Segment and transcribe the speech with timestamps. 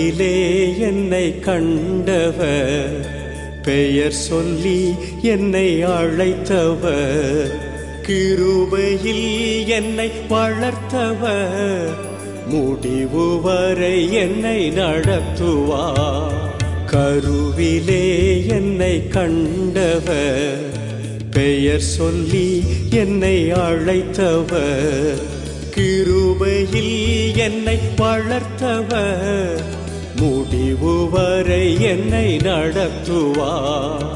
[0.00, 3.06] கருவிலே என்னை கண்டவர்.
[3.62, 7.50] பெயர் சொல்லி என்னை அழைத்தவர்.
[8.02, 11.88] கிருபையில் என்னை வளர்த்தவர்.
[12.46, 16.32] முடிவு வரை என்னை நடத்துவார்.
[16.86, 20.64] கருவிலே என்னை கண்டவர்.
[21.30, 25.22] பெயர் சொல்லி என்னை அழைத்தவர்.
[25.76, 29.78] கிருபையில் என்னை வளர்த்தவர்.
[30.20, 34.08] முடிவு வரை என்னை நடத்துவார்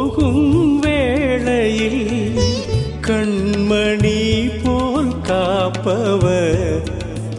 [0.00, 2.04] போகும் வேளையில்
[3.06, 4.20] கண்மணி
[4.62, 6.80] போல் காப்பவர்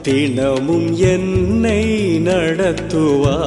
[0.02, 1.82] தினமும் என்னை
[2.28, 3.38] நடத்துவா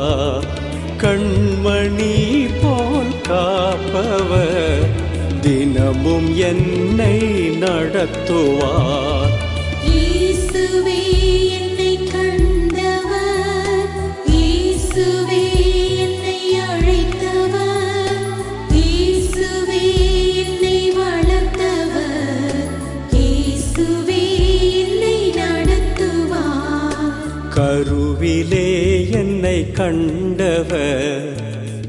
[1.02, 2.16] கண்மணி
[2.62, 4.84] போல் காப்பவர்
[5.40, 7.16] தினமும் என்னை
[7.64, 9.23] நடத்துவார்.
[29.74, 31.32] கண்டவர்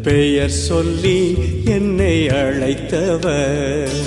[0.02, 3.98] பெயர் சொல்லி என்னை அழைத்தவர்.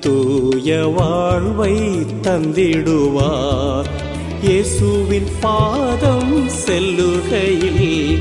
[0.00, 1.74] தூய வாழ்வை
[2.22, 3.88] தந்திடுவார்.
[4.42, 8.18] இயேசுவின் பாதம் செல்லுகையில்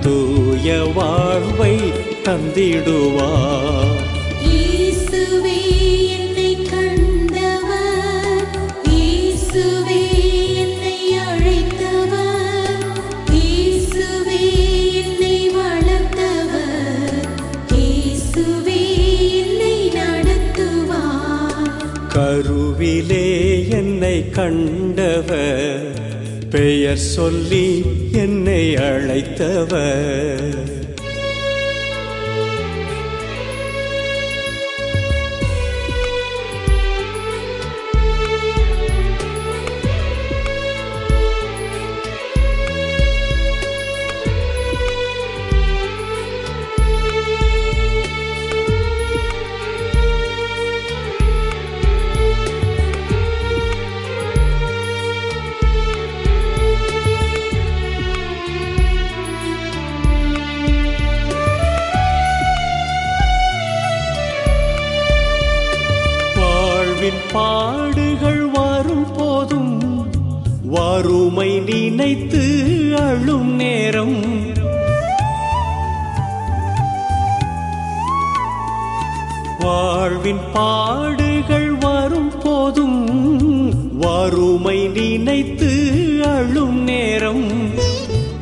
[0.00, 1.74] தூய வாழ்வை
[2.24, 4.13] தந்திடுவார்.
[24.34, 25.98] கண்டவர்
[26.50, 30.73] பெயர் சொல்லி என்னை அழைத்தவர்.
[80.54, 83.08] பாடுகள் வரும் போதும்
[83.98, 85.92] வறுமை நினைத்து
[86.24, 87.72] அழும் நேரம்.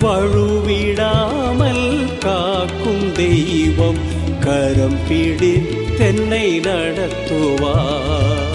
[0.00, 3.98] பழுவிடாமல் காக்கும் தெய்வம்
[4.40, 8.53] கரம் பிடித்தென்னை நடத்துவார்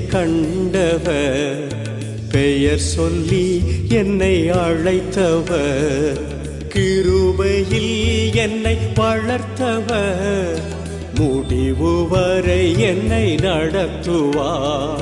[0.00, 1.74] கண்டவர்.
[2.30, 6.20] பெயர் சொல்லி என்னை அழைத்தவர்.
[6.68, 10.60] கிருபையில் என்னை வளர்த்தவர்.
[11.18, 15.01] முடிவு வரை என்னை நடத்துவார்.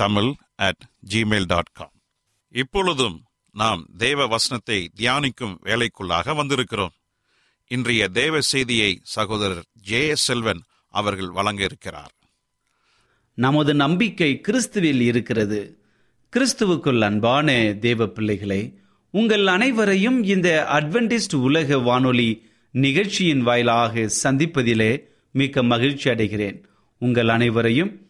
[0.00, 1.92] Tamil at Gmail dot com
[2.50, 6.94] இப்பொழுதும் நாம் தேவ வசனத்தை தியானிக்கும் வேலைக்குள்ளாக வந்திருக்கிறோம்.
[7.66, 12.12] இன்றைய தேவ செய்தியை சகோதரர் ஜே எஸ் செல்வன் அவர்கள் வழங்க இருக்கிறார்
[13.34, 15.78] நமது நம்பிக்கை கிறிஸ்துவில் இருக்கிறது.
[16.32, 18.78] கிறிஸ்துவுக்குள் அன்பான தேவ பிள்ளைகளை
[19.10, 26.62] உங்கள் அனைவரையும் இந்த அட்வென்டிஸ்ட் உலக வானொலி நிகழ்ச்சியின் வாயிலாக சந்திப்பதிலே மிக்க மகிழ்ச்சி அடைகிறேன்.
[26.98, 28.09] உங்கள் அனைவரையும்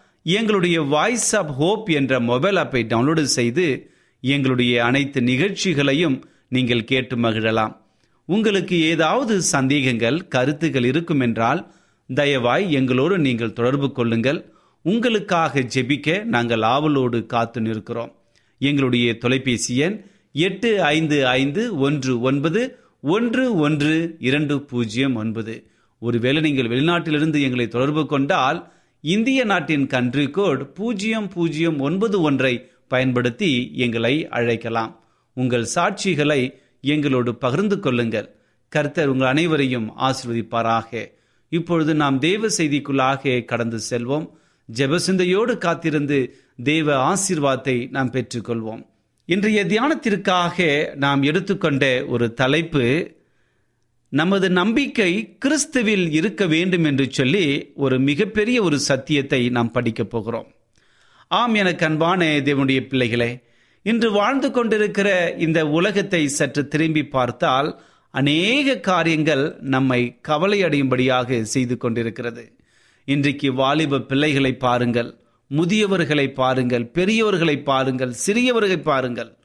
[0.23, 7.77] எங்களுடைய வாய்ஸ் ஆப் ஹோப் என்ற மொபைல் ஆப்பை டவுன்லோடு செய்து எங்களுடைய அனைத்து நிகழ்ச்சிகளையும் நீங்கள் கேட்டு மகிழலாம்.
[8.25, 11.73] உங்களுக்கு ஏதாவது சந்தேகங்கள் கருத்துகள் இருக்கும் என்றால்
[12.15, 14.53] தயவாய் எங்களோடு நீங்கள் தொடர்பு கொள்ளுங்கள்.
[14.81, 18.15] உங்களுக்காக ஜெபிக்க நாங்கள் ஆவலோடு காத்து நிற்கிறோம்.
[18.59, 25.67] எங்களுடைய தொலைபேசி எண் எட்டு ஐந்து ஐந்து ஒன்று ஒன்பது ஒன்று ஒன்று இரண்டு பூஜ்ஜியம் ஒன்பது.
[25.99, 28.71] ஒருவேளை நீங்கள் வெளிநாட்டிலிருந்து எங்களை தொடர்பு கொண்டால்
[29.03, 35.03] இந்திய நாட்டின் கன்ட்ரி கோட் பூஜ்ஜியம் பூஜ்ஜியம் ஒன்பது ஒன்றை பயன்படுத்தி எங்களை அழைக்கலாம்.
[35.33, 38.35] உங்கள் சாட்சிகளை எங்களோடு பகிர்ந்து கொள்ளுங்கள்.
[38.67, 41.11] கர்த்தர் உங்கள் அனைவரையும் ஆசிர்வதிப்பாராக.
[41.49, 44.29] இப்பொழுது நாம் தேவ செய்திக்குள்ளாக கடந்து செல்வோம்.
[44.73, 48.87] ஜெபசிந்தையோடு காத்திருந்து தேவ ஆசீர்வாதத்தை நாம் பெற்றுக்கொள்வோம்.
[49.25, 53.15] இன்றைய தியானத்திற்காக நாம் எடுத்துக்கொண்ட ஒரு தலைப்பு
[54.13, 60.47] நமது நம்பிக்கை கிறிஸ்துவில் இருக்க வேண்டும் என்று சொல்லி ஒரு மிகப்பெரிய ஒரு சத்தியத்தை நாம் படிக்கப் போகிறோம்.
[61.27, 63.39] ஆம் எனக்கு அன்பான தேவனுடைய பிள்ளைகளே
[63.83, 72.53] இன்று வாழ்ந்து கொண்டிருக்கிற இந்த உலகத்தை சற்று திரும்பி பார்த்தால் அநேக காரியங்கள் நம்மை கவலையடையும்படியாக செய்து கொண்டிருக்கிறது.
[73.05, 75.15] இன்றைக்கு வாலிப பிள்ளைகளை பாருங்கள்
[75.51, 79.37] முதியவர்களை பாருங்கள் பெரியவர்களை பாருங்கள் சிறியவர்களை பாருங்கள்.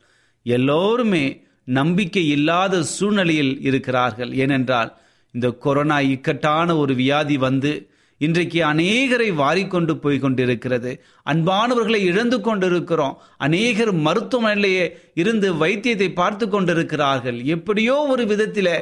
[0.42, 4.32] எல்லோருமே நம்பிக்கை இல்லாத சூழ்நிலையில் இருக்கிறார்கள்.
[4.32, 4.96] ஏனென்றால்
[5.34, 10.90] இந்த கொரோனா இக்கட்டான ஒரு வியாதி வந்து இன்றைக்கு அநேகரை வாரிக்கொண்டு போய் கொண்டிருக்கிறது
[11.26, 13.18] அன்பானவர்களை இழந்து கொண்டிருக்கிறோம்.
[13.36, 17.44] அநேகர் மருத்துவமனையிலேயே இருந்து வைத்தியத்தை பார்த்து கொண்டிருக்கிறார்கள்.
[17.44, 18.72] எப்படியோ ஒரு விதத்தில்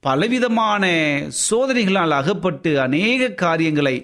[0.00, 0.84] பலவிதமான
[1.50, 3.96] சோதனைகளால் அகப்பட்டு அநேக காரியங்களை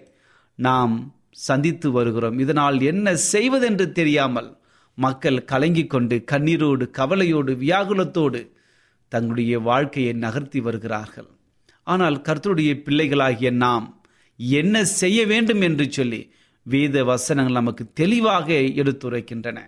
[0.55, 2.39] நாம் சந்தித்து வருகிறோம்.
[2.39, 4.61] இதனால் என்ன செய்வதென்று தெரியாமல்
[4.95, 8.51] மக்கள் கலங்கிக் கொண்டு கண்ணீரோடு கவலையோடு வியாகுலத்தோடு
[9.09, 11.29] தங்களுடைய வாழ்க்கையை நகர்த்தி வருகிறார்கள்.
[11.83, 14.05] ஆனால் கர்த்தருடைய பிள்ளைகளாகிய நாம்
[14.37, 16.33] என்ன செய்ய வேண்டும் என்று சொல்லி
[16.63, 19.59] வேத வசனங்கள் நமக்கு தெளிவாக எடுத்துரைக்கின்றன.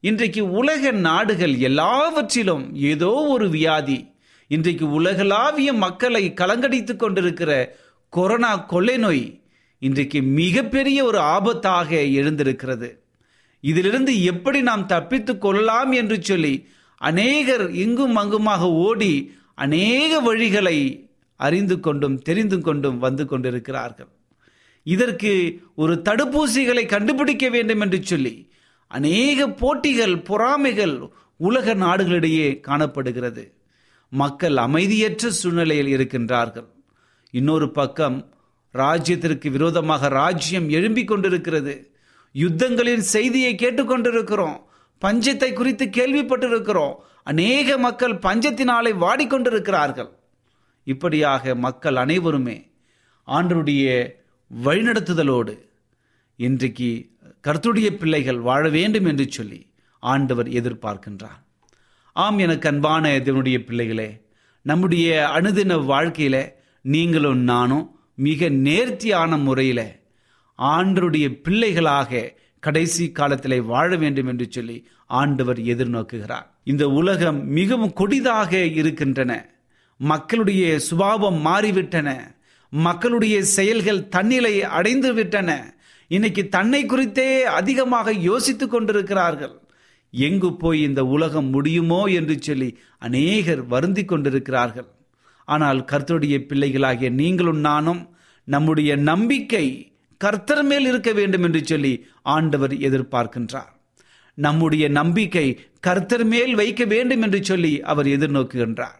[0.00, 4.08] இன்றைக்கு உலக நாடுகள் எல்லாவற்றிலும் ஏதோ ஒரு வியாதி
[4.48, 9.42] இன்றைக்கு உலகளாவிய மக்களை கலங்கடித்து கொண்டிருக்கிற கொரோனா கொள்ளை நோய்
[9.78, 12.99] இன்றைக்கு மிகப்பெரிய ஒரு ஆபத்தாக எழுந்திருக்கிறது.
[13.60, 22.18] இதிலிருந்து எப்படி நாம் தப்பித்துக் கொள்ளலாம் என்று சொல்லி அநேகர் இங்கும் அங்குமாக ஓடி அநேக வழிகளை அறிந்து கொண்டும்
[22.18, 24.08] தெரிந்து கொண்டும் வந்து கொண்டிருக்கிறார்கள்.
[24.82, 28.50] இதற்கு ஒரு தடுப்பூசிகளை கண்டுபிடிக்க வேண்டும் என்று சொல்லி
[28.86, 33.54] அநேக போட்டிகள் பொறாமைகள் உலக நாடுகளிடையே காணப்படுகிறது.
[34.08, 36.66] மக்கள் அமைதியற்ற சூழ்நிலையில் இருக்கின்றார்கள்.
[37.30, 38.34] இன்னொரு பக்கம்
[38.72, 41.89] ராஜ்யத்திற்கு விரோதமாக ராஜ்யம் எழும்பிக் கொண்டிருக்கிறது.
[42.34, 44.62] யுத்தங்களின் செய்தியை கேட்டுக்கொண்டிருக்கிறோம்.
[45.00, 46.94] பஞ்சத்தை குறித்து கேள்விப்பட்டிருக்கிறோம்.
[47.24, 50.08] அநேக மக்கள் பஞ்சத்தினாலே வாடிக்கொண்டிருக்கிறார்கள்.
[50.84, 52.70] இப்படியாக மக்கள் அனைவருமே
[53.26, 54.08] ஆண்டருடைய
[54.64, 55.58] வழிநடத்துதலோடு
[56.36, 57.10] இன்றைக்கு
[57.46, 61.40] கர்த்துடைய பிள்ளைகள் வாழ வேண்டும் என்று சொல்லி ஆண்டவர் எதிர்பார்க்கின்றார்.
[62.12, 64.20] ஆம் எனக்கு அன்பான தேவனுடைய பிள்ளைகளே
[64.62, 69.99] நம்முடைய அனுதின வாழ்க்கையில் நீங்களும் நானும் மிக நேர்த்தியான முறையில்
[70.60, 76.46] ஆண்டருடைய பிள்ளைகளாக கடைசி காலத்திலே வாழ வேண்டும் என்று சொல்லி ஆண்டவர் எதிர்நோக்குகிறார்.
[76.64, 79.48] இந்த உலகம் மிகவும் கொடிதாக இருக்கின்றன.
[79.96, 82.18] மக்களுடைய சுபாவம் மாறிவிட்டன.
[82.68, 85.74] மக்களுடைய செயல்கள் தன்னிலை அடைந்து விட்டன.
[86.08, 89.60] இன்னைக்கு தன்னை குறித்தே அதிகமாக யோசித்துக் கொண்டிருக்கிறார்கள்.
[90.10, 94.86] எங்கு போய் இந்த உலகம் முடியுமோ என்று சொல்லி அநேகர் வருந்தி கொண்டிருக்கிறார்கள்.
[95.44, 98.14] ஆனால் கர்த்தருடைய பிள்ளைகளாகிய நீங்களும் நானும்
[98.44, 99.89] நம்முடைய நம்பிக்கை
[100.20, 103.72] கர்த்தர் மேல் இருக்க வேண்டும் என்று சொல்லி ஆண்டவர் எதிர்பார்க்கின்றார்.
[104.34, 105.46] நம்முடைய நம்பிக்கை
[105.80, 108.98] கர்த்தர் மேல் வைக்க வேண்டும் என்று சொல்லி அவர் எதிர்நோக்குகின்றார்.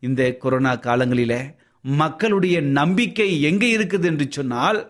[0.00, 1.34] இந்த கொரோனா காலங்களில
[1.84, 4.80] மக்களுடைய நம்பிக்கை எங்கே இருக்குது என்று சொன்னால்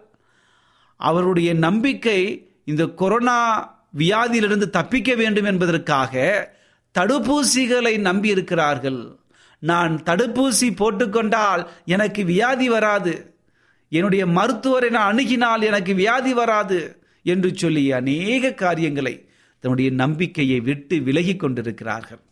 [0.97, 2.19] அவருடைய நம்பிக்கை
[2.65, 3.39] இந்த கொரோனா
[3.99, 6.23] வியாதியிலிருந்து தப்பிக்க வேண்டும் என்பதற்காக
[6.95, 9.01] தடுப்பூசிகளை நம்பி இருக்கிறார்கள்
[9.59, 13.15] நான் தடுப்பூசி போட்டுக்கொண்டால் எனக்கு வியாதி வராது.
[13.97, 16.79] என்னுடைய மருத்துவரை நான் அணுகினால் எனக்கு வியாதி வராது
[17.23, 19.15] என்று சொல்லி அநேக காரியங்களை
[19.65, 22.23] தன்னுடைய நம்பிக்கையை விட்டு விலகி கொண்டிருக்கிறார்கள்.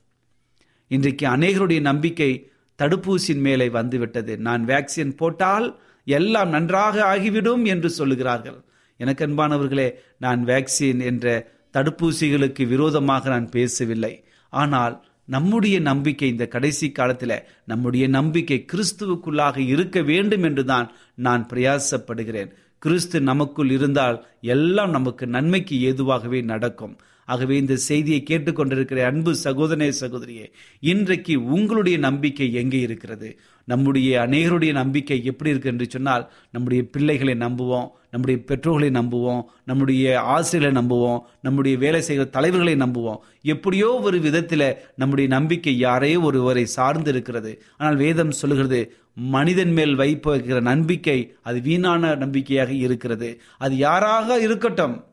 [0.90, 2.31] இன்றைக்கு அநேகருடைய நம்பிக்கை
[2.78, 4.33] தடுப்பூசியின் மேலே வந்துவிட்டது.
[4.38, 5.66] நான் வேக்சின் போட்டால்
[6.07, 8.59] எல்லாம் நன்றாக ஆகிவிடும் என்று சொல்லுகிறார்கள்.
[9.00, 9.88] எனக்கு அன்பானவர்களே
[10.19, 11.26] நான் வேக்சின் என்ற
[11.75, 14.14] தடுப்பூசிகளுக்கு விரோதமாக நான் பேசவில்லை.
[14.52, 22.50] ஆனால் நம்முடைய நம்பிக்கை இந்த கடைசி காலத்தில் நம்முடைய நம்பிக்கை கிறிஸ்துவுக்குள்ளாக இருக்க வேண்டும் என்றுதான் நான் பிரயாசப்படுகிறேன்.
[22.79, 26.99] கிறிஸ்து நமக்குள் இருந்தால் எல்லாம் நமக்கு நன்மைக்கு ஏதுவாகவே நடக்கும்.
[27.25, 33.38] ஆகவே இந்த செய்தியை கேட்டுக்கொண்டிருக்கிற அன்பு சகோதரே சகோதரியே இன்றைக்கு உங்களுடைய நம்பிக்கை எங்கே இருக்கிறது?
[33.64, 40.83] நம்முடைய அநேகருடைய நம்பிக்கை எப்படி இருக்கு என்று சொன்னால் நம்முடைய பிள்ளைகளை நம்புவோம் நம்முடைய பெற்றோர்களை நம்புவோம் நம்முடைய ஆசிரியர்களை
[40.83, 43.21] நம்புவோம் நம்முடைய வேலை செய்கிற தலைவர்களை நம்புவோம்.
[43.43, 50.61] எப்படியோ ஒரு விதத்தில் நம்முடைய நம்பிக்கை யாரையோ ஒருவரை சார்ந்து இருக்கிறது ஆனால் வேதம் சொல்லுகிறது மனிதன் மேல் வைப்பிருக்கிற
[50.61, 53.41] நம்பிக்கை அது வீணான நம்பிக்கையாக இருக்கிறது.
[53.59, 55.05] அது யாராக இருக்கட்டும்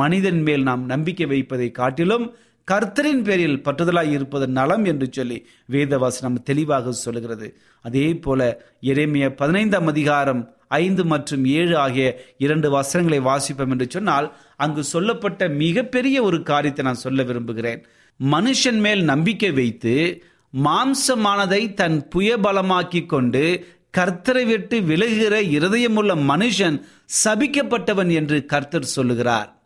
[0.00, 2.34] மனிதன் மேல் நாம் நம்பிக்கை வைப்பதை காட்டிலும்
[2.68, 7.56] கர்த்தரின் பேரில் பற்றுதலாய் இருப்பது நலம் என்று சொல்லி வேதவாசனம் தெளிவாக சொல்லுகிறது.
[7.82, 8.40] அதே போல
[8.80, 12.06] இறைமைய பதினைந்தாம் அதிகாரம் ஐந்து மற்றும் ஏழு ஆகிய
[12.38, 17.84] இரண்டு வசனங்களை வாசிப்போம் என்று சொன்னால் அங்கு சொல்லப்பட்ட மிகப்பெரிய ஒரு காரியத்தை நான் சொல்ல விரும்புகிறேன்.
[18.20, 20.22] மனுஷன் மேல் நம்பிக்கை வைத்து
[20.64, 23.66] மாம்சமானதை தன் புயபலமாக்கி கொண்டு
[23.98, 26.82] கர்த்தரை விட்டு விலகுகிற இருதயமுள்ள மனுஷன்
[27.24, 29.63] சபிக்கப்பட்டவன் என்று கர்த்தர் சொல்லுகிறார்.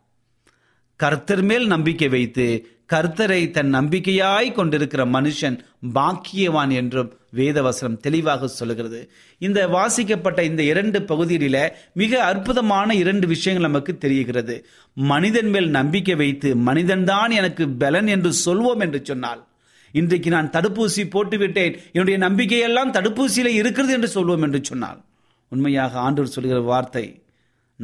[0.99, 2.45] கர்த்தர் மேல் நம்பிக்கை வைத்து
[2.93, 5.59] கர்த்தரை தன் நம்பிக்கையாய் கொண்டிருக்கிற மனுஷன்
[5.93, 9.09] பாக்கியவான் என்றும் வேதவசனம் தெளிவாக சொல்லுகிறது.
[9.37, 14.65] இந்த வாசிக்கப்பட்ட இந்த இரண்டு பகுதிகளில மிக அற்புதமான இரண்டு விஷயங்கள் நமக்கு தெரிகிறது.
[14.93, 19.47] மனிதன் மேல் நம்பிக்கை வைத்து மனிதன்தான் எனக்கு பலன் என்று சொல்வோம் என்று சொன்னால்
[19.91, 21.77] இன்றைக்கு நான் தடுப்பூசி போட்டுவிட்டேன்.
[21.93, 25.05] என்னுடைய நம்பிக்கையெல்லாம் தடுப்பூசியில இருக்கிறது என்று சொல்வோம் என்று சொன்னால்
[25.49, 27.18] உண்மையாக ஆண்டவர் சொல்கிற வார்த்தை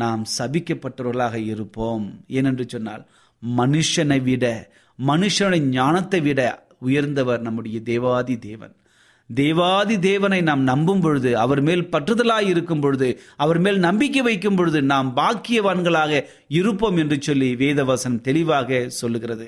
[0.02, 2.06] நாம் சபிக்கப்பட்டவர்களாக இருப்போம்.
[2.30, 3.04] ஏனென்று சொன்னால்
[3.44, 4.46] மனுஷனை விட
[5.00, 6.42] மனுஷனுடைய ஞானத்தை விட
[6.80, 8.74] உயர்ந்தவர் நம்முடைய தேவாதி தேவன்.
[9.30, 13.08] தேவாதி தேவனை நாம் நம்பும் பொழுது அவர் மேல் பற்றுதலாய் இருக்கும் பொழுது
[13.44, 16.22] அவர் மேல் நம்பிக்கை வைக்கும் பொழுது நாம் பாக்கியவான்களாக
[16.60, 19.48] இருப்போம் என்று சொல்லி வேதவசனம் தெளிவாக சொல்லுகிறது.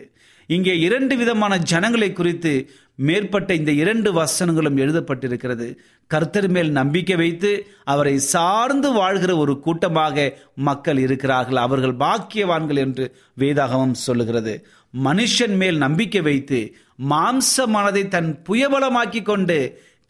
[0.50, 2.54] இங்கே இரண்டு விதமான ஜனங்களை குறித்து
[2.98, 5.68] மேற்பட்ட இந்த இரண்டு வசனங்களும் எழுதப்பட்டிருக்கிறது.
[6.08, 7.52] கர்த்தர் மேல் நம்பிக்கை வைத்து
[7.84, 11.58] அவரை சார்ந்து வாழ்கிற ஒரு கூட்டமாக மக்கள் இருக்கிறார்கள்.
[11.58, 13.06] அவர்கள் பாக்கியவான்கள் என்று
[13.40, 14.66] வேதாகமம் சொல்லுகிறது.
[15.04, 16.76] மனுஷன் மேல் நம்பிக்கை வைத்து
[17.10, 19.58] மாம்ச மனதை தன் புயபலமாக்கி கொண்டு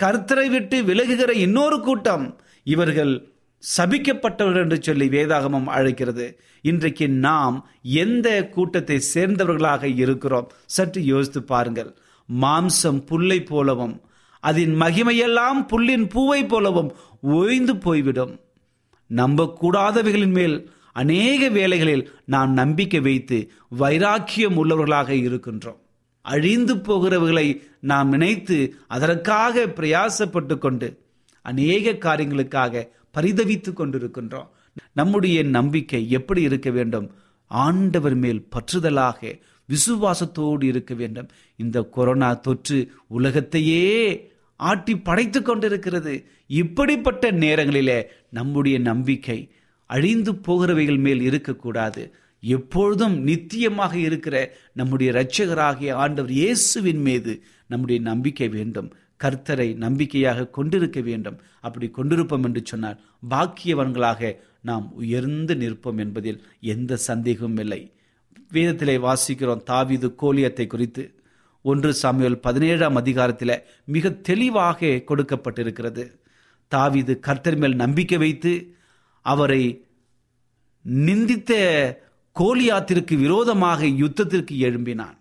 [0.03, 2.25] கர்த்தரை விட்டு விலகுகிற இன்னொரு கூட்டம்
[2.63, 3.13] இவர்கள்
[3.63, 6.39] சபிக்கப்பட்டவர்கள் என்று சொல்லி வேதாகமம் அழைக்கிறது.
[6.62, 10.51] இன்றைக்கு நாம் எந்த கூட்டத்தை சேர்ந்தவர்களாக இருக்கிறோம்?
[10.65, 11.98] சற்று யோசித்து பாருங்கள்.
[12.42, 14.02] மாம்சம் புல்லை போலவும்
[14.40, 18.40] அதன் மகிமையெல்லாம் புல்லின் பூவை போலவும் ஓய்ந்து போய்விடும்.
[19.16, 25.78] நம்பக்கூடாதவைகளின் மேல் அநேக வேலைகளில் நாம் நம்பிக்கை வைத்து வைராக்கியம் உள்ளவர்களாக இருக்கின்றோம்.
[26.22, 31.06] அழிந்து போகிறவர்களை நாம் நினைத்து அதற்காக பிரயாசப்பட்டு கொண்டு
[31.42, 32.88] அநேக காரியங்களுக்காக
[33.18, 34.48] பரிதவித்து கொண்டிருக்கின்றோம்.
[34.94, 37.12] நம்முடைய நம்பிக்கை எப்படி இருக்க வேண்டும்?
[37.46, 39.40] ஆண்டவர் மேல் பற்றுதலாக
[39.71, 41.30] விசுவாசத்தோடு இருக்க வேண்டும்.
[41.56, 43.84] இந்த கொரோனா தொற்று உலகத்தையே
[44.56, 46.25] ஆட்டி படைத்து கொண்டிருக்கிறது.
[46.47, 49.49] இப்படிப்பட்ட நேரங்களிலே நம்முடைய நம்பிக்கை
[49.86, 52.13] அழிந்து போகிறவைகள் மேல் இருக்கக்கூடாது.
[52.39, 58.93] எப்பொழுதும் நித்தியமாக இருக்கிற நம்முடைய இரட்சகராகிய ஆண்டவர் இயேசுவின் மீது நம்முடைய நம்பிக்கை வேண்டும்.
[59.23, 61.38] கர்த்தரை நம்பிக்கையாக கொண்டிருக்க வேண்டும்.
[61.62, 62.99] அப்படி கொண்டிருப்போம் என்று சொன்னால்
[63.30, 67.91] பாக்கியவன்களாக நாம் உயர்ந்து நிற்போம் என்பதில் எந்த சந்தேகமும் இல்லை.
[68.52, 71.04] வேதத்திலே வாசிக்கிறோம் தாவிது கோலியத்தை குறித்து.
[71.66, 76.04] ஒன்று சாமியல் பதினேழாம் அதிகாரத்தில் மிக தெளிவாக கொடுக்கப்பட்டிருக்கிறது.
[76.72, 78.54] தாவிது கர்த்தர் மேல் நம்பிக்கை வைத்து
[79.26, 79.64] அவரை
[80.86, 81.54] நிந்தித்த
[82.36, 85.18] கோலியாத்திற்கு விரோதமாக யுத்தத்திற்கு எழும்பினான்.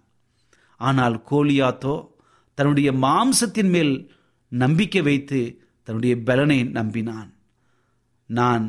[0.80, 1.96] ஆனால் கோலியாத்தோ
[2.54, 3.94] தன்னுடைய மாம்சத்தின் மேல்
[4.52, 5.40] நம்பிக்கை வைத்து
[5.82, 7.30] தன்னுடைய பலனை நம்பினான்.
[8.30, 8.64] நான்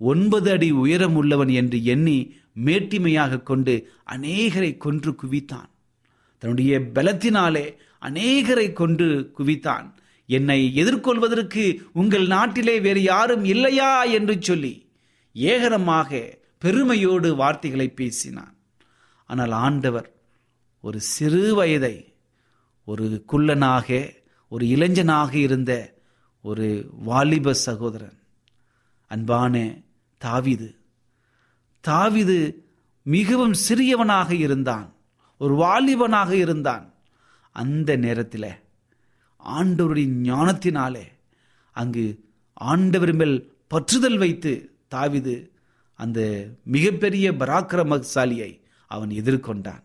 [0.00, 2.18] ஒன்பது அடி உயரம் உள்ளவன் என்று எண்ணி
[2.56, 3.74] மேட்டிமையாக கொண்டு
[4.10, 5.70] அநேகரை கொன்று குவித்தான்.
[6.38, 7.66] தன்னுடைய பலத்தினாலே
[8.02, 9.86] அநேகரை கொன்று குவித்தான்.
[10.26, 14.74] என்னை எதிர்கொள்வதற்கு உங்கள் நாட்டிலே வேறு யாரும் இல்லையா என்று சொல்லி
[15.32, 18.54] ஏகரமாக பெருமையோடு வார்த்தைகளை பேசினான்.
[19.26, 20.08] ஆனால் ஆண்டவர்
[20.80, 21.96] ஒரு சிறு வயதை
[22.84, 23.88] ஒரு குள்ளனாக
[24.48, 25.72] ஒரு இளைஞனாக இருந்த
[26.42, 26.66] ஒரு
[27.04, 28.18] வாலிப சகோதரன்
[29.06, 29.54] அன்பான
[30.20, 30.68] தாவிது
[31.88, 32.38] தாவிது
[33.02, 34.88] மிகவும் சிறியவனாக இருந்தான்
[35.40, 36.84] ஒரு வாலிபனாக இருந்தான்.
[37.52, 38.50] அந்த நேரத்தில்
[39.40, 41.06] ஆண்டவருடைய ஞானத்தினாலே
[41.76, 42.04] அங்கு
[42.52, 43.36] ஆண்டவர் மேல்
[43.74, 44.52] பற்றுதல் வைத்து
[44.94, 45.34] தாவிது
[45.98, 46.20] அந்த
[46.64, 48.50] மிகப்பெரிய பராக்கிரமசாலியை
[48.86, 49.82] அவன் எதிர்கொண்டான்.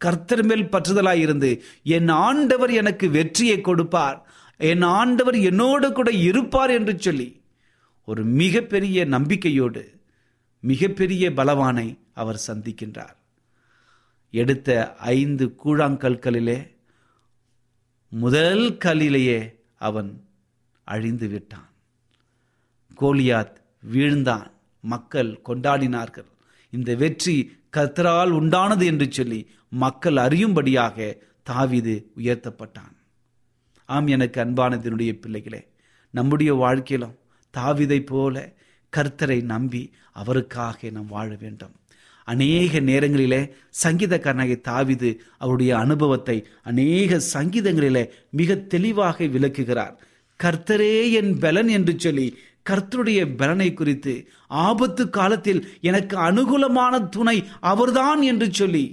[0.00, 1.50] கர்த்தர் மேல் பற்றுதலாயிருந்து
[1.96, 4.18] என் ஆண்டவர் எனக்கு வெற்றியை கொடுப்பார்
[4.56, 7.28] என் ஆண்டவர் என்னோடு கூட இருப்பார் என்று சொல்லி
[8.04, 9.82] ஒரு மிகப்பெரிய நம்பிக்கையோடு
[10.62, 13.16] மிகப்பெரிய பலவானை அவர் சந்திக்கின்றார்.
[14.30, 16.58] எடுத்த ஐந்து கூழாங்கற்களிலே
[18.08, 19.38] முதல் கல்லிலேயே
[19.78, 20.10] அவன்
[20.84, 21.68] அழிந்து விட்டான்.
[23.00, 23.56] கோலியாத்
[23.92, 24.50] வீழ்ந்தான்.
[24.80, 26.30] மக்கள் கொண்டாடினார்கள்.
[26.70, 27.36] இந்த வெற்றி
[27.76, 31.16] கர்த்தரால் உண்டானது என்று சொல்லி மக்கள் அறியும்படியாக
[31.50, 32.96] தாவிது உயர்த்தப்பட்டான்.
[33.86, 35.68] ஆம் எனக்கு அன்பானதனுடைய பிள்ளைகளே
[36.10, 37.18] நம்முடைய வாழ்க்கையிலும்
[37.56, 38.52] தாவிதை போல
[38.96, 41.74] கர்த்தரை நம்பி அவருக்காக நாம் வாழ வேண்டும்.
[42.28, 43.40] அநேக நேரங்களிலே
[43.82, 49.94] சங்கீதக்காரனாகிய தாவிது அவருடைய அனுபவத்தை அநேக சங்கீதங்களிலே மிக தெளிவாக விளக்குகிறார்.
[50.40, 52.26] கர்த்தரே என் பலன் என்று சொல்லி
[52.70, 54.12] கர்த்தருடைய பலனை குறித்து
[54.46, 58.84] ஆபத்து காலத்தில் எனக்கு அனுகூலமான துணை அவர்தான் என்று சொல்லி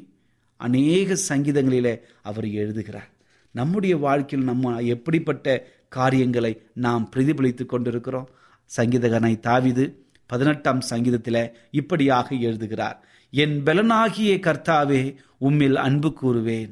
[0.57, 3.09] அநேக சங்கீதங்களிலே அவர் எழுதுகிறார்.
[3.55, 8.29] நம்முடைய வாழ்க்கையில் நம்ம எப்படிப்பட்ட காரியங்களை நாம் பிரதிபலித்து கொண்டிருக்கிறோம்?
[8.77, 9.85] சங்கீதகனை தாவிது
[10.31, 11.43] பதினெட்டாம் சங்கீதத்தில்
[11.79, 12.97] இப்படியாக எழுதுகிறார்.
[13.33, 15.01] என் பலனாகிய கர்த்தாவே
[15.47, 16.71] உம்மில் அன்பு கூறுவேன்.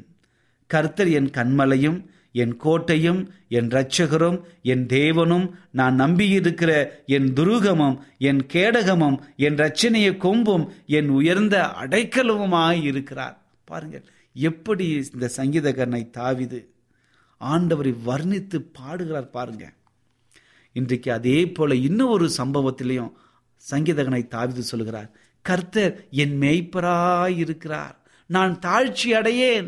[0.69, 1.99] கர்த்தர் என் கண்மலையும்
[2.41, 3.21] என் கோட்டையும்
[3.57, 4.37] என் இரட்சகரும்
[4.71, 6.71] என் தேவனும் நான் நம்பியிருக்கிற
[7.15, 7.97] என் துருகமும்
[8.29, 10.65] என் கேடகமும் என் ரட்சணைய கொம்பும்
[10.97, 13.37] என் உயர்ந்த அடைக்கலமுமாக இருக்கிறார்.
[13.63, 14.05] பாருங்கள்
[14.47, 16.59] எப்படி இந்த சங்கீதகரனை தாவிது.
[17.53, 19.65] ஆண்டவரை வர்ணித்து பாடுகிறார் பாருங்க.
[20.75, 23.11] இன்றைக்கு அதே போல இன்னும் ஒரு சம்பவத்திலையும்
[23.63, 25.09] சங்கீதகனை தாவிது சொல்கிறார்
[25.45, 27.95] கர்த்தர் என் மேய்ப்பராய் இருக்கிறார்
[28.29, 29.67] நான் தாழ்ச்சி அடையேன்.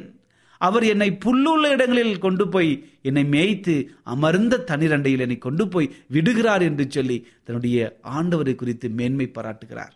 [0.62, 2.72] அவர் என்னை புல்லுள்ள இடங்களில் கொண்டு போய்
[3.02, 3.76] என்னை மேய்த்து
[4.14, 7.78] அமர்ந்த தனிரண்டையில் என்னை கொண்டு போய் விடுகிறார் என்று சொல்லி தன்னுடைய
[8.18, 9.94] ஆண்டவரை குறித்து மேன்மை பாராட்டுகிறார்.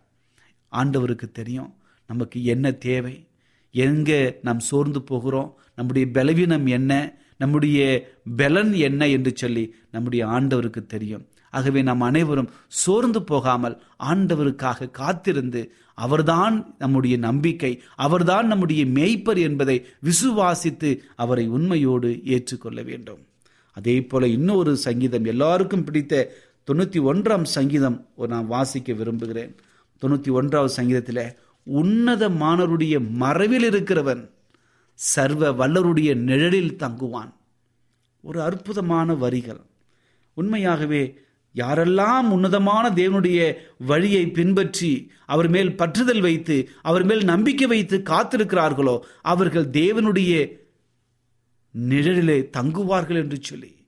[0.72, 1.72] ஆண்டவருக்கு தெரியும்
[2.10, 3.16] நமக்கு என்ன தேவை
[3.76, 6.92] எங்கே நாம் சோர்ந்து போகிறோம் நம்முடைய பலவீனம் என்ன
[7.38, 7.80] நம்முடைய
[8.38, 11.24] பலன் என்ன என்று சொல்லி நம்முடைய ஆண்டவருக்கு தெரியும்.
[11.58, 13.76] ஆகவே நாம் அனைவரும் சோர்ந்து போகாமல்
[14.10, 15.62] ஆண்டவருக்காக காத்திருந்து
[15.98, 17.72] அவர்தான் நம்முடைய நம்பிக்கை
[18.06, 23.22] அவர்தான் நம்முடைய மேய்ப்பர் என்பதை விசுவாசித்து அவரை உண்மையோடு ஏற்றுக்கொள்ள வேண்டும்.
[23.78, 26.14] அதே போல இன்னொரு சங்கீதம் எல்லாருக்கும் பிடித்த
[26.68, 27.98] தொண்ணூற்றி ஒன்றாம் சங்கீதம்
[28.34, 29.54] நான் வாசிக்க விரும்புகிறேன்.
[30.02, 31.26] தொண்ணூற்றி ஒன்றாவது சங்கீதத்தில்
[31.68, 34.24] உன்னதமானருடைய மறைவில் இருக்கிறவன்
[35.00, 37.32] சர்வ வல்லருடைய நிழலில் தங்குவான்.
[38.24, 39.62] ஒரு அற்புதமான வரிகள்.
[40.38, 41.04] உண்மையாகவே
[41.56, 49.70] யாரெல்லாம் உன்னதமான தேவனுடைய வழியை பின்பற்றி அவர் மேல் பற்றுதல் வைத்து அவர் மேல் நம்பிக்கை வைத்து காத்திருக்கிறார்களோ அவர்கள்
[49.70, 50.62] தேவனுடைய
[51.76, 53.82] நிழலிலே தங்குவார்கள் என்று சொல்லி.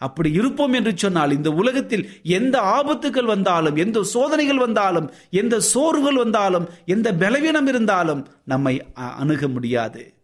[0.00, 6.68] அப்படி இருப்போம் என்று சொன்னால் இந்த உலகத்தில் எந்த ஆபத்துகள் வந்தாலும் எந்த சோதனைகள் வந்தாலும் எந்த சோர்வுகள் வந்தாலும்
[6.84, 10.14] எந்த பலவீனம் இருந்தாலும் நம்மை அ- அணுக முடியாது.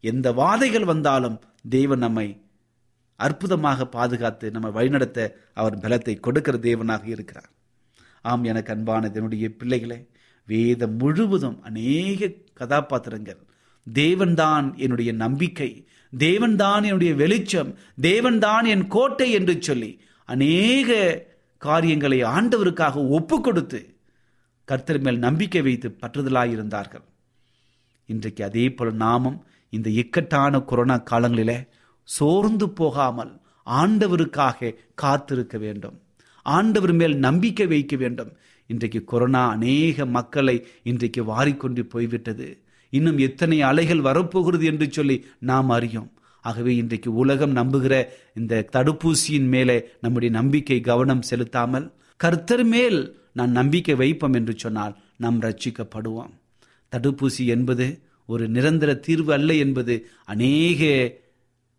[0.00, 2.40] எந்த வாதைகள் வந்தாலும் தேவன் நம்மை
[3.18, 5.18] அற்புதமாக பாதுகாத்து நம்ம வழிநடத்த
[5.54, 7.50] அவர் பலத்தை கொடுக்கிற தேவனாக இருக்கிறார்.
[8.22, 9.98] ஆம் எனக்கு அன்பான என்னுடைய பிள்ளைகளே
[10.48, 13.40] வேதம் முழுவதும் அநேக கதாபாத்திரங்கள்.
[13.86, 15.70] தேவன்தான் என்னுடைய நம்பிக்கை
[16.12, 17.70] தேவன்தான் என்னுடைய வெளிச்சம்
[18.02, 19.90] தேவன்தான் என் கோட்டை என்று சொல்லி
[20.28, 20.90] அநேக
[21.62, 23.80] காரியங்களை ஆண்டவருக்காக ஒப்பு கொடுத்து
[24.68, 27.04] கர்த்தர் மேல் நம்பிக்கை வைத்து பற்றுதலாயிருந்தார்கள்.
[28.08, 29.38] இன்றைக்கு அதே போல நாமும்
[29.72, 31.58] இந்த இக்கட்டான கொரோனா காலங்களிலே
[32.16, 33.32] சோர்ந்து போகாமல்
[33.66, 35.96] ஆண்டவருக்காக காத்திருக்க வேண்டும்.
[36.46, 38.30] ஆண்டவர் மேல் நம்பிக்கை வைக்க வேண்டும்.
[38.70, 42.48] இன்றைக்கு கொரோனா அநேக மக்களை இன்றைக்கு வாரிக்கொண்டு போய்விட்டது.
[42.92, 45.16] இன்னும் எத்தனை அலைகள் வரப்போகிறது என்று சொல்லி
[45.50, 46.08] நாம் அறியும்.
[46.44, 47.94] ஆகவே இன்றைக்கு உலகம் நம்புகிற
[48.34, 51.86] இந்த தடுப்பூசியின் மேலே நம்முடைய நம்பிக்கை கவனம் செலுத்தாமல்
[52.20, 53.00] கர்த்தர் மேல்
[53.38, 56.32] நான் நம்பிக்கை வைப்போம் என்று சொன்னால் நாம் ரட்சிக்கப்படுவோம்
[56.92, 57.86] தடுப்பூசி என்பது
[58.28, 59.94] ஒரு நிரந்தர தீர்வு அல்ல என்பது
[60.24, 60.80] அநேக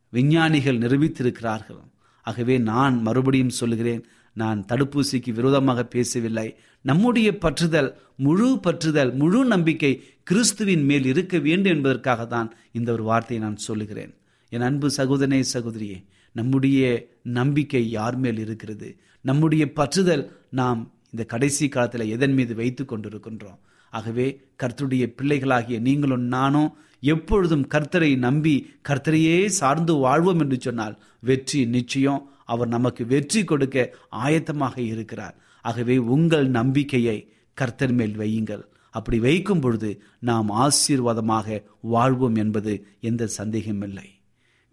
[0.09, 1.81] விஞ்ஞானிகள் நிரூபித்திருக்கிறார்கள்.
[2.21, 6.47] ஆகவே நான் மறுபடியும் சொல்லுகிறேன் நான் தடுப்பூசிக்கு விரோதமாக பேசவில்லை.
[6.81, 9.91] நம்முடைய பற்றுதல் முழு பற்றுதல் முழு நம்பிக்கை
[10.23, 14.13] கிறிஸ்துவின் மேல் இருக்க வேண்டும் என்பதற்காக தான் இந்த ஒரு வார்த்தையை நான் சொல்லுகிறேன்.
[14.49, 15.97] என் அன்பு சகோதரனே சகோதரியே
[16.35, 16.81] நம்முடைய
[17.23, 18.89] நம்பிக்கை யார் மேல் இருக்கிறது?
[19.21, 23.59] நம்முடைய பற்றுதல் நாம் இந்த கடைசி காலத்தில் எதன் மீது வைத்து கொண்டிருக்கின்றோம்?
[23.93, 24.27] ஆகவே
[24.63, 28.55] கர்த்துடைய பிள்ளைகளாகிய நீங்களும் நானும் எப்பொழுதும் கர்த்தரை நம்பி
[28.89, 32.21] கர்த்தரையே சார்ந்து வாழ்வோம் என்று சொன்னால் வெற்றி நிச்சயம்.
[32.45, 33.77] அவர் நமக்கு வெற்றி கொடுக்க
[34.25, 35.35] ஆயத்தமாக இருக்கிறார்.
[35.65, 37.17] ஆகவே உங்கள் நம்பிக்கையை
[37.53, 38.63] கர்த்தர் மேல் வையுங்கள்.
[38.91, 44.07] அப்படி வைக்கும் பொழுது நாம் ஆசீர்வாதமாக வாழ்வோம் என்பது எந்த சந்தேகமில்லை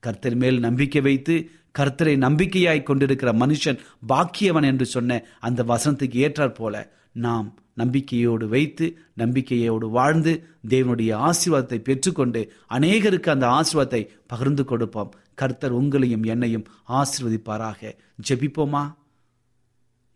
[0.02, 1.34] கர்த்தர் மேல் நம்பிக்கை வைத்து
[1.78, 6.74] கர்த்தரை நம்பிக்கையாய் கொண்டிருக்கிற மனுஷன் பாக்கியவன் என்று சொன்ன அந்த வசனத்துக்கு ஏற்றாற் போல
[7.12, 7.48] நாம்
[7.80, 8.86] நம்பிக்கையோடு வைத்து
[9.22, 10.32] நம்பிக்கையோடு வாழ்ந்து
[10.68, 12.42] தேவனுடைய ஆசீர்வாதத்தை பெற்றுக்கொண்டு
[12.76, 15.12] அநேகருக்கு அந்த ஆசீர்வாதத்தை பகிர்ந்து கொடுப்போம்.
[15.34, 16.66] கர்த்தர் உங்களையும் என்னையும்
[17.00, 17.80] ஆசீர்வதிப்பாராக.
[18.28, 18.84] ஜெபிப்போமா?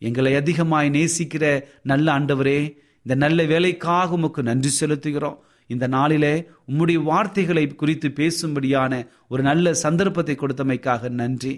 [0.03, 1.45] எங்களை அதிகமாய் நேசிக்கிற
[1.83, 2.61] நல்ல ஆண்டவரே
[3.07, 5.39] இந்த நல்ல வேலைக்காக உமக்கு நன்றி செலுத்துகிறோம்.
[5.71, 6.35] இந்த நாளிலே
[6.69, 8.93] உம்முடைய வார்த்தைகளை குறித்து பேசும்படியான
[9.29, 11.55] ஒரு நல்ல சந்தர்ப்பத்தை கொடுத்தமைக்காக நன்றி.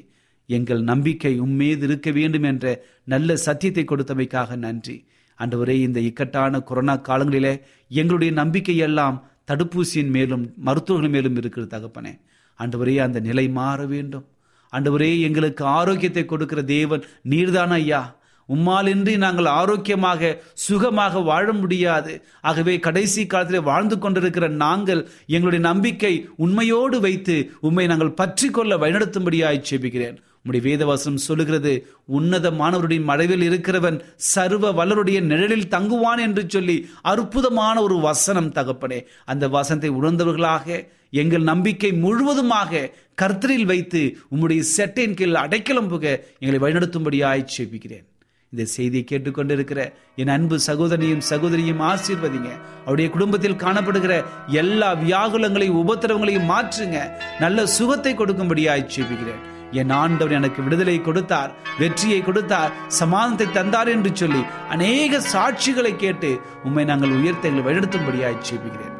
[0.49, 2.67] எங்கள் நம்பிக்கை உம்மீது இருக்க வேண்டும் என்ற
[3.05, 4.97] நல்ல சத்தியத்தை கொடுத்தமைக்காக நன்றி.
[5.43, 7.55] ஆண்டவரே இந்த இக்கட்டான கொரோனா காலங்களிலே
[7.89, 9.17] எங்களுடைய நம்பிக்கை எல்லாம்
[9.51, 12.13] தடுப்பூசியின் மேலும் மருத்துவர்கள் மேலும் இருக்கிற தகப்பனே.
[12.59, 14.27] ஆண்டவரே அந்த நிலை மாற வேண்டும்.
[14.73, 18.03] ஆண்டவரே எங்களுக்கு ஆரோக்கியத்தை கொடுக்கிற தேவன் நீர்தான் ஐயா.
[18.49, 22.13] உம்மாலின்றி நாங்கள் ஆரோக்கியமாக சுகமாக வாழ முடியாது.
[22.41, 29.67] ஆகவே கடைசி காலத்தில் வாழ்ந்து கொண்டிருக்கிற நாங்கள் எங்களுடைய நம்பிக்கை உண்மையோடு வைத்து உண்மை நாங்கள் பற்றி கொள்ள வழிநடத்தும்படியாய்
[29.71, 30.19] செபிக்கிறேன்.
[30.45, 31.73] நம்முடைய வேதவாசனம் சொல்லுகிறது
[32.19, 38.99] உன்னதமானவருடைய மறைவில் இருக்கிறவன் சர்வ வல்லருடைய நிழலில் தங்குவான் என்று சொல்லி அற்புதமான ஒரு வசனம் தகப்பனே.
[39.25, 42.91] அந்த வசனத்தை உணர்ந்தவர்களாக எங்கள் நம்பிக்கை முழுவதுமாக
[43.23, 46.05] கர்த்தரில் வைத்து உம்முடைய செட்டையின் கீழ் அடைக்கலம் புக
[46.39, 48.07] எங்களை வழிநடத்தும்படியாய் செபிக்கிறேன்
[48.53, 49.81] இந்த செய்தியை கேட்டுக்கொண்டிருக்கிற
[50.17, 52.51] என் அன்பு சகோதரியும் சகோதரியும் ஆசீர்வதிங்க.
[52.81, 56.99] அவருடைய குடும்பத்தில் காணப்படுகிற எல்லா வியாகுலங்களையும் உபத்திரவங்களையும் மாற்றுங்க.
[57.41, 64.43] நல்ல சுகத்தை கொடுக்கும்படியாய் செபிக்கிறேன் என் ஆண்டவர் எனக்கு விடுதலை கொடுத்தார் வெற்றியை கொடுத்தார் சமாதானத்தை தந்தார் என்று சொல்லி
[64.69, 66.31] அநேக சாட்சிகளை கேட்டு
[66.65, 68.97] உண்மை நாங்கள் உயர்த்த எங்களை வழிநடத்தும்படியாய் செபிக்கிறேன்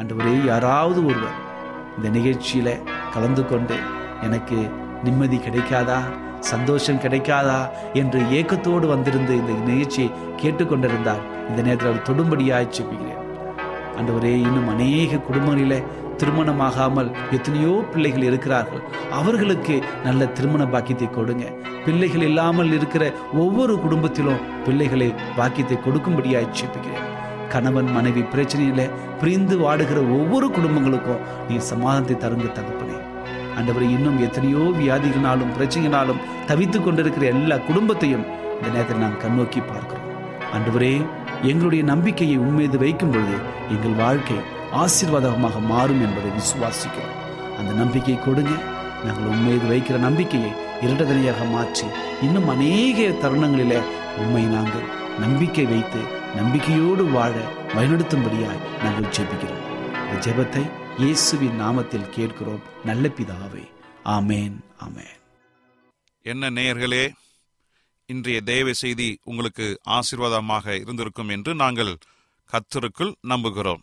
[0.00, 1.38] அன்றுவரே யாராவது ஒருவர்
[1.96, 2.68] இந்த நிகழ்ச்சியில
[3.14, 3.76] கலந்து கொண்டு
[4.22, 4.58] எனக்கு
[5.04, 6.00] நிம்மதி கிடைக்காதா
[6.48, 7.60] சந்தோஷம் கிடைக்காதா
[7.94, 10.10] என்று ஏக்கத்தோடு வந்திருந்து இந்த நிகழ்ச்சியை
[10.42, 13.24] கேட்டுக்கொண்டிருந்தார் இந்த நேரத்தில் அவர் தொடும்படியாய் செப்பிக்கிறேன்
[13.98, 15.78] அன்றுவரே இன்னும் அநேக குடும்பங்களிலே
[16.20, 18.82] திருமணமாகாமல் எத்தனையோ பிள்ளைகள் இருக்கிறார்கள்.
[19.18, 19.74] அவர்களுக்கு
[20.06, 21.44] நல்ல திருமண பாக்கியத்தை கொடுங்க.
[21.86, 23.04] பிள்ளைகள் இல்லாமல் இருக்கிற
[23.42, 27.06] ஒவ்வொரு குடும்பத்திலும் பிள்ளைகளை பாக்கியத்தை கொடுக்கும்படியாக செப்பிக்கிறேன்
[27.52, 32.98] கணவன் மனைவி பிரச்சனையில் பிரிந்து வாடுகிற ஒவ்வொரு குடும்பங்களுக்கும் நீ சமாதானத்தை தருங்க தகப்பனே.
[33.58, 38.26] ஆண்டவரை இன்னும் எத்தனையோ வியாதிகளாலும் பிரச்சனைகளாலும் தவித்துக் கொண்டிருக்கிற எல்லா குடும்பத்தையும்
[38.58, 40.06] இந்த நேரத்தில் நாம் கண்ணோக்கி பார்க்கிறோம்.
[40.56, 40.92] ஆண்டவரே
[41.50, 43.36] எங்களுடைய நம்பிக்கையை உண்மைது வைக்கும் பொழுது
[43.74, 44.38] எங்கள் வாழ்க்கை
[44.72, 47.16] ஆசீர்வாதமாக மாறும் என்பதை விசுவாசிக்கிறோம்.
[47.58, 48.50] அந்த நம்பிக்கை கொடுங்க.
[49.04, 50.50] நாங்கள் உண்மைது வைக்கிற நம்பிக்கையை
[50.80, 51.86] இரட்டதனையாக மாற்றி
[52.22, 53.82] இன்னும் அநேக தருணங்களிலே
[54.16, 54.86] உண்மை நாங்கள்
[55.18, 56.00] நம்பிக்கை வைத்து
[56.36, 57.32] நம்பிக்கையோடு வாழ
[57.74, 59.64] வழிநடத்தும்படியாய் நாங்கள் ஜெபிக்கிறோம்.
[60.04, 62.62] இந்த ஜெபத்தை இயேசுவின் நாமத்தில் கேட்கிறோம்.
[62.84, 63.70] நல்ல பிதாவே.
[64.04, 64.56] ஆமேன்.
[64.84, 65.16] ஆமேன்.
[66.22, 67.10] என்ன நேயர்களே
[68.06, 71.96] இன்றைய தேவ செய்தி உங்களுக்கு ஆசீர்வாதமாக இருந்திருக்கும் என்று நாங்கள்
[72.52, 73.82] கத்தருக்குள் நம்புகிறோம்.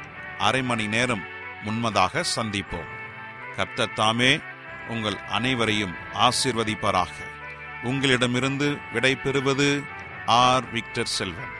[0.41, 1.23] அரை மணி நேரம்
[1.63, 2.91] முன்மதாக சந்திப்போம்.
[3.55, 4.39] கர்த்தர் தாமே
[4.87, 7.11] உங்கள் அனைவரையும் ஆசிர்வதிப்பாராக.
[7.83, 9.83] உங்களிடமிருந்து விடை பெறுவது
[10.25, 10.71] ஆர்.
[10.71, 11.59] விக்டர் செல்வன்.